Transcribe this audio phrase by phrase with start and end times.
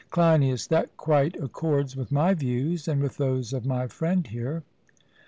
[0.09, 4.63] CLEINIAS: That quite accords with my views, and with those of my friend here.